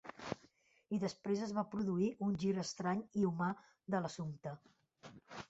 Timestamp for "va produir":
1.57-2.07